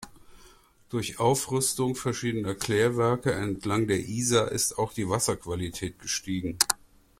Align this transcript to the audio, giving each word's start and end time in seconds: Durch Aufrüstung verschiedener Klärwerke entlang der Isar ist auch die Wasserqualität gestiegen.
Durch 0.89 1.19
Aufrüstung 1.19 1.93
verschiedener 1.95 2.55
Klärwerke 2.55 3.33
entlang 3.35 3.85
der 3.85 3.99
Isar 3.99 4.49
ist 4.51 4.79
auch 4.79 4.93
die 4.93 5.07
Wasserqualität 5.09 5.99
gestiegen. 5.99 6.57